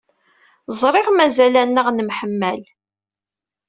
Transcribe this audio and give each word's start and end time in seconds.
Ẓriɣ 0.81 1.07
mazal-aneɣ 1.11 1.87
nemḥemmal. 1.91 2.61